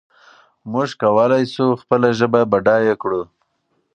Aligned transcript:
موږ 0.71 0.89
کولای 1.01 1.43
شو 1.53 1.67
خپله 1.81 2.09
ژبه 2.19 2.41
بډایه 2.51 2.95
کړو. 3.01 3.21